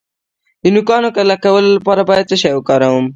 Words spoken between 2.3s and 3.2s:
څه شی وکاروم؟